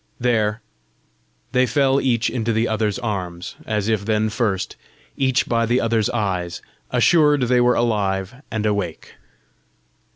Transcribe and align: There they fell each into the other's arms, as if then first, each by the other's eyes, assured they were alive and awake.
There 0.19 0.63
they 1.51 1.67
fell 1.67 2.01
each 2.01 2.27
into 2.31 2.51
the 2.51 2.67
other's 2.67 2.97
arms, 2.97 3.53
as 3.67 3.87
if 3.87 4.03
then 4.03 4.29
first, 4.29 4.75
each 5.15 5.47
by 5.47 5.67
the 5.67 5.79
other's 5.79 6.09
eyes, 6.09 6.59
assured 6.89 7.41
they 7.43 7.61
were 7.61 7.75
alive 7.75 8.41
and 8.49 8.65
awake. 8.65 9.13